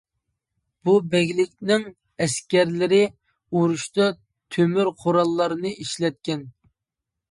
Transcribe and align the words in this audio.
بۇ 0.87 0.95
بەگلىكنىڭ 1.11 1.85
ئەسكەرلىرى 2.27 3.01
ئۇرۇشتا 3.13 4.11
تۆمۈر 4.57 4.95
قوراللارنى 5.05 5.79
ئىشلەتكەن. 5.83 6.49